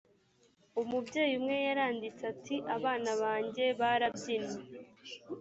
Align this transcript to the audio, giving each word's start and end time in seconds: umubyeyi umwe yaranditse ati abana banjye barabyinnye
umubyeyi 0.81 1.33
umwe 1.39 1.55
yaranditse 1.67 2.21
ati 2.33 2.55
abana 2.75 3.11
banjye 3.21 3.65
barabyinnye 3.79 4.59